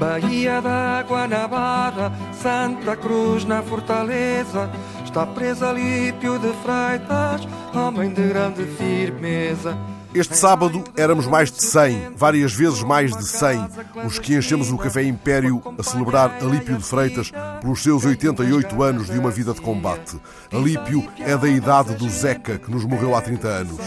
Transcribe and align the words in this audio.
Bahia 0.00 0.62
da 0.62 1.04
Guanabara, 1.06 2.10
Santa 2.32 2.96
Cruz 2.96 3.44
na 3.44 3.62
Fortaleza, 3.62 4.70
está 5.04 5.26
presa 5.26 5.70
Lípio 5.72 6.38
de 6.38 6.50
Freitas, 6.62 7.46
homem 7.74 8.10
de 8.10 8.26
grande 8.26 8.64
firmeza. 8.64 9.76
Este 10.12 10.36
sábado 10.36 10.82
éramos 10.96 11.28
mais 11.28 11.52
de 11.52 11.62
100, 11.62 12.14
várias 12.16 12.52
vezes 12.52 12.82
mais 12.82 13.16
de 13.16 13.24
100, 13.24 13.68
os 14.04 14.18
que 14.18 14.34
enchemos 14.34 14.72
o 14.72 14.76
Café 14.76 15.04
Império 15.04 15.62
a 15.78 15.84
celebrar 15.84 16.36
Alípio 16.42 16.76
de 16.76 16.82
Freitas 16.82 17.30
pelos 17.60 17.80
seus 17.80 18.04
88 18.04 18.82
anos 18.82 19.06
de 19.06 19.16
uma 19.16 19.30
vida 19.30 19.54
de 19.54 19.60
combate. 19.60 20.16
Alípio 20.52 21.06
é 21.20 21.36
da 21.36 21.48
idade 21.48 21.94
do 21.94 22.08
Zeca, 22.08 22.58
que 22.58 22.72
nos 22.72 22.84
morreu 22.84 23.14
há 23.14 23.20
30 23.20 23.46
anos. 23.46 23.78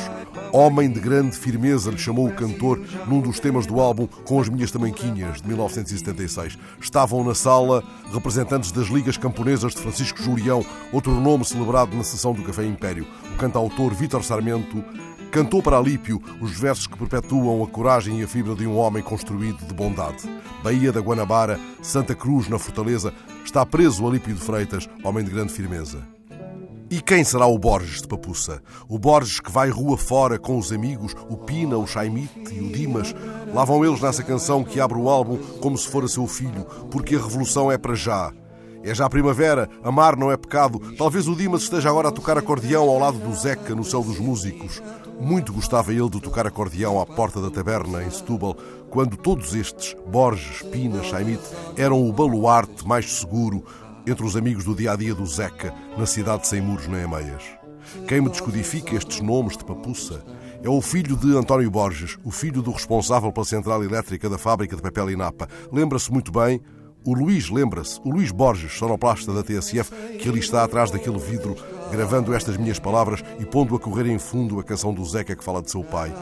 Homem 0.53 0.89
de 0.89 0.99
grande 0.99 1.35
firmeza, 1.35 1.91
lhe 1.91 1.97
chamou 1.97 2.27
o 2.27 2.33
cantor 2.33 2.79
num 3.05 3.19
dos 3.19 3.39
temas 3.39 3.65
do 3.65 3.81
álbum 3.81 4.07
Com 4.07 4.39
as 4.39 4.47
Minhas 4.47 4.71
Tamanquinhas, 4.71 5.41
de 5.41 5.47
1976. 5.47 6.57
Estavam 6.79 7.21
na 7.23 7.35
sala 7.35 7.83
representantes 8.13 8.71
das 8.71 8.87
Ligas 8.87 9.17
Camponesas 9.17 9.73
de 9.73 9.81
Francisco 9.81 10.21
Julião, 10.21 10.65
outro 10.91 11.11
nome 11.19 11.43
celebrado 11.43 11.97
na 11.97 12.03
sessão 12.03 12.33
do 12.33 12.43
Café 12.43 12.65
Império. 12.65 13.05
O 13.33 13.37
cantautor 13.37 13.93
Vítor 13.93 14.23
Sarmento 14.23 14.81
cantou 15.33 15.63
para 15.63 15.77
Alípio 15.77 16.21
os 16.39 16.51
versos 16.59 16.85
que 16.85 16.95
perpetuam 16.95 17.63
a 17.63 17.67
coragem 17.67 18.19
e 18.19 18.23
a 18.23 18.27
fibra 18.27 18.53
de 18.53 18.67
um 18.67 18.77
homem 18.77 19.01
construído 19.01 19.65
de 19.65 19.73
bondade. 19.73 20.29
Baía 20.63 20.91
da 20.91 20.99
Guanabara, 20.99 21.59
Santa 21.81 22.13
Cruz, 22.13 22.47
na 22.47 22.59
Fortaleza, 22.59 23.11
está 23.43 23.65
preso 23.65 24.07
Alípio 24.07 24.35
de 24.35 24.39
Freitas, 24.39 24.87
homem 25.03 25.25
de 25.25 25.31
grande 25.31 25.51
firmeza. 25.51 26.07
E 26.87 27.01
quem 27.01 27.23
será 27.23 27.47
o 27.47 27.57
Borges 27.57 28.03
de 28.03 28.07
Papuça? 28.07 28.61
O 28.87 28.99
Borges 28.99 29.39
que 29.39 29.51
vai 29.51 29.71
rua 29.71 29.97
fora 29.97 30.37
com 30.37 30.55
os 30.55 30.71
amigos, 30.71 31.15
o 31.27 31.35
Pina, 31.35 31.77
o 31.77 31.87
Chaimite 31.87 32.53
e 32.53 32.59
o 32.59 32.71
Dimas. 32.71 33.15
Lá 33.51 33.65
vão 33.65 33.83
eles 33.83 34.01
nessa 34.01 34.21
canção 34.21 34.63
que 34.63 34.79
abre 34.79 34.99
o 34.99 35.09
álbum 35.09 35.39
como 35.59 35.75
se 35.75 35.87
fora 35.87 36.07
seu 36.07 36.27
filho, 36.27 36.63
porque 36.91 37.15
a 37.15 37.19
revolução 37.19 37.71
é 37.71 37.77
para 37.79 37.95
já. 37.95 38.31
É 38.83 38.93
já 38.93 39.09
primavera, 39.09 39.69
amar 39.81 40.17
não 40.17 40.29
é 40.29 40.35
pecado. 40.35 40.77
Talvez 40.97 41.25
o 41.25 41.35
Dimas 41.35 41.63
esteja 41.63 41.89
agora 41.89 42.09
a 42.09 42.11
tocar 42.11 42.37
acordeão 42.37 42.89
ao 42.89 42.99
lado 42.99 43.17
do 43.17 43.33
Zeca 43.33 43.73
no 43.73 43.83
céu 43.83 44.03
dos 44.03 44.19
músicos. 44.19 44.83
Muito 45.21 45.53
gostava 45.53 45.93
ele 45.93 46.09
de 46.09 46.19
tocar 46.19 46.45
acordeão 46.45 46.99
à 46.99 47.05
porta 47.05 47.39
da 47.39 47.49
taberna 47.49 48.03
em 48.03 48.11
Setúbal, 48.11 48.57
quando 48.89 49.15
todos 49.15 49.55
estes, 49.55 49.95
Borges, 50.05 50.61
Pina, 50.63 51.01
Chaimite, 51.01 51.43
eram 51.77 52.05
o 52.05 52.11
baluarte 52.11 52.85
mais 52.85 53.19
seguro, 53.19 53.63
entre 54.05 54.25
os 54.25 54.35
amigos 54.35 54.65
do 54.65 54.75
dia 54.75 54.91
a 54.91 54.95
dia 54.97 55.15
do 55.15 55.25
Zeca, 55.25 55.73
na 55.97 56.05
cidade 56.05 56.41
de 56.41 56.49
Sem 56.49 56.59
Muros, 56.61 56.87
nem 56.87 57.07
Meias. 57.07 57.43
Quem 58.05 58.19
me 58.19 58.29
descodifica 58.29 58.95
estes 58.95 59.21
nomes 59.21 59.55
de 59.55 59.63
papuça 59.63 60.23
é 60.61 60.69
o 60.69 60.81
filho 60.81 61.15
de 61.15 61.37
António 61.37 61.71
Borges, 61.71 62.17
o 62.23 62.31
filho 62.31 62.61
do 62.61 62.71
responsável 62.71 63.31
pela 63.31 63.45
central 63.45 63.83
elétrica 63.83 64.29
da 64.29 64.37
fábrica 64.37 64.75
de 64.75 64.81
papel 64.81 65.11
e 65.11 65.15
napa. 65.15 65.47
Lembra-se 65.71 66.11
muito 66.11 66.31
bem 66.31 66.61
o 67.05 67.13
Luís, 67.13 67.49
lembra-se, 67.49 67.99
o 68.03 68.09
Luís 68.09 68.31
Borges, 68.31 68.73
sonoplasta 68.73 69.33
da 69.33 69.43
TSF, 69.43 69.91
que 70.17 70.29
ali 70.29 70.39
está 70.39 70.63
atrás 70.63 70.89
daquele 70.89 71.19
vidro, 71.19 71.55
gravando 71.91 72.33
estas 72.33 72.57
minhas 72.57 72.79
palavras 72.79 73.23
e 73.39 73.45
pondo 73.45 73.75
a 73.75 73.79
correr 73.79 74.07
em 74.07 74.17
fundo 74.17 74.59
a 74.59 74.63
canção 74.63 74.93
do 74.93 75.03
Zeca 75.05 75.35
que 75.35 75.43
fala 75.43 75.61
de 75.61 75.69
seu 75.69 75.83
pai. 75.83 76.13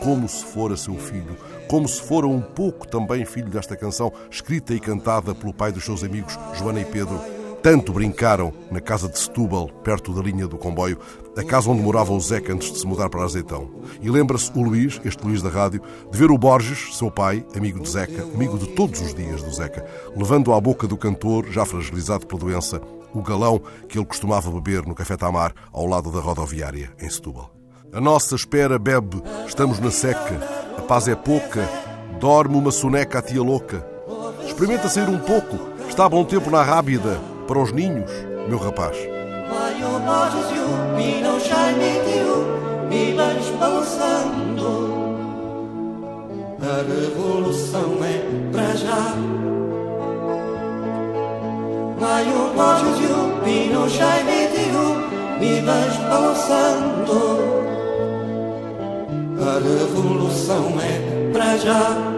Como 0.00 0.28
se 0.28 0.44
fora 0.44 0.76
seu 0.76 0.94
filho, 0.94 1.36
como 1.68 1.88
se 1.88 2.00
fora 2.00 2.26
um 2.26 2.40
pouco 2.40 2.86
também 2.86 3.24
filho 3.24 3.50
desta 3.50 3.76
canção, 3.76 4.12
escrita 4.30 4.74
e 4.74 4.80
cantada 4.80 5.34
pelo 5.34 5.52
pai 5.52 5.72
dos 5.72 5.84
seus 5.84 6.04
amigos, 6.04 6.38
Joana 6.54 6.80
e 6.80 6.84
Pedro. 6.84 7.37
Tanto 7.70 7.92
brincaram 7.92 8.50
na 8.70 8.80
casa 8.80 9.10
de 9.10 9.18
Setúbal, 9.18 9.68
perto 9.84 10.14
da 10.14 10.22
linha 10.22 10.48
do 10.48 10.56
comboio, 10.56 10.98
a 11.36 11.44
casa 11.44 11.68
onde 11.68 11.82
morava 11.82 12.14
o 12.14 12.18
Zeca 12.18 12.50
antes 12.50 12.72
de 12.72 12.78
se 12.78 12.86
mudar 12.86 13.10
para 13.10 13.22
Azeitão. 13.22 13.68
E 14.00 14.10
lembra-se 14.10 14.50
o 14.54 14.62
Luís, 14.62 14.98
este 15.04 15.22
Luís 15.22 15.42
da 15.42 15.50
rádio, 15.50 15.82
de 16.10 16.16
ver 16.16 16.30
o 16.30 16.38
Borges, 16.38 16.96
seu 16.96 17.10
pai, 17.10 17.44
amigo 17.54 17.78
de 17.80 17.90
Zeca, 17.90 18.22
amigo 18.22 18.56
de 18.56 18.68
todos 18.68 19.02
os 19.02 19.12
dias 19.12 19.42
do 19.42 19.52
Zeca, 19.52 19.84
levando 20.16 20.54
à 20.54 20.60
boca 20.62 20.86
do 20.86 20.96
cantor, 20.96 21.44
já 21.50 21.66
fragilizado 21.66 22.26
pela 22.26 22.40
doença, 22.40 22.80
o 23.12 23.20
galão 23.20 23.60
que 23.86 23.98
ele 23.98 24.06
costumava 24.06 24.50
beber 24.50 24.86
no 24.86 24.94
Café 24.94 25.18
Tamar, 25.18 25.52
ao 25.70 25.84
lado 25.84 26.10
da 26.10 26.20
rodoviária, 26.20 26.90
em 26.98 27.10
Setúbal. 27.10 27.54
A 27.92 28.00
nossa 28.00 28.34
espera 28.34 28.78
bebe, 28.78 29.22
estamos 29.46 29.78
na 29.78 29.90
seca, 29.90 30.40
a 30.78 30.80
paz 30.80 31.06
é 31.06 31.14
pouca, 31.14 31.68
dorme 32.18 32.56
uma 32.56 32.70
soneca 32.70 33.18
a 33.18 33.22
tia 33.22 33.42
louca. 33.42 33.86
Experimenta 34.46 34.88
sair 34.88 35.10
um 35.10 35.18
pouco, 35.18 35.58
está 35.86 36.08
bom 36.08 36.24
tempo 36.24 36.50
na 36.50 36.62
rábida, 36.62 37.20
para 37.48 37.58
os 37.60 37.72
ninhos, 37.72 38.10
meu 38.46 38.58
rapaz. 38.58 38.94
A 46.60 46.82
revolução 46.82 48.04
é 48.04 48.22
para 48.52 48.76
já. 48.76 49.14
Vai 51.98 52.24
o 52.24 52.52
e 53.00 53.06
o 53.06 53.40
Pina, 53.42 53.80
o 53.80 53.88
Jaime 53.88 54.48
e 54.54 54.76
o 54.76 55.40
Milas 55.40 55.96
balançando. 56.10 57.18
A 59.40 59.54
revolução 59.54 60.78
é 60.80 61.32
para 61.32 61.56
já. 61.56 62.17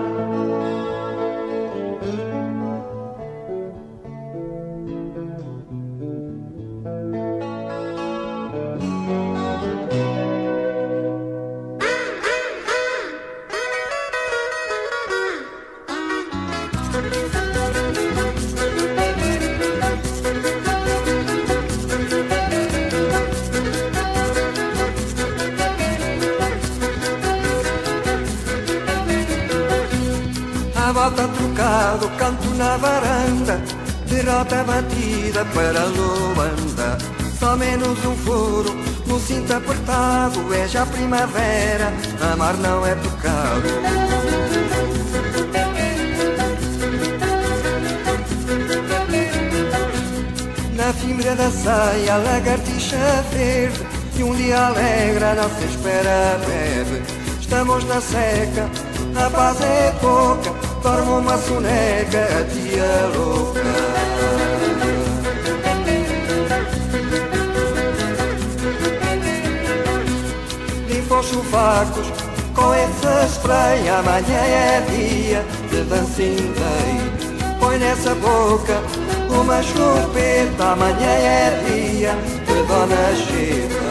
A 30.91 30.93
volta 30.93 31.29
trocado, 31.29 32.11
canto 32.19 32.49
na 32.57 32.77
varanda 32.77 33.63
Derrota 34.09 34.65
batida 34.65 35.45
para 35.55 35.85
Luanda. 35.85 36.99
Só 37.39 37.57
menos 37.57 38.05
um 38.05 38.17
furo 38.17 38.75
no 39.07 39.21
cinto 39.21 39.55
apertado 39.55 40.53
É 40.53 40.67
já 40.67 40.85
primavera, 40.85 41.93
amar 42.33 42.57
não 42.57 42.85
é 42.85 42.97
pecado. 42.97 43.63
Na 50.75 50.93
fibra 50.93 51.37
da 51.37 51.51
saia, 51.53 52.17
lagartixa 52.17 53.25
verde 53.33 53.87
E 54.19 54.25
um 54.25 54.35
dia 54.35 54.67
alegre 54.67 55.25
a 55.25 55.35
nossa 55.37 55.65
espera 55.65 56.41
breve. 56.45 57.01
Estamos 57.41 57.85
na 57.85 58.01
seca, 58.01 58.69
a 59.15 59.31
paz 59.31 59.61
é 59.61 59.93
pouca 60.01 60.70
Dorme 60.83 61.11
uma 61.11 61.37
soneca, 61.37 62.47
tia 62.51 63.11
louca 63.15 63.61
Limpa 70.89 71.15
os 71.17 71.27
sovacos 71.27 72.07
com 72.55 72.73
essa 72.73 73.27
spray 73.27 73.89
Amanhã 73.91 74.39
é 74.39 74.81
dia 74.89 75.45
de 75.71 75.83
dancing 75.85 76.55
Põe 77.61 77.79
nessa 77.79 78.15
boca 78.15 78.81
uma 79.29 79.63
chupeta 79.63 80.73
Amanhã 80.73 81.11
é 81.11 81.63
dia 81.69 82.15
de 82.47 82.63
Dona 82.67 83.15
Chita 83.17 83.90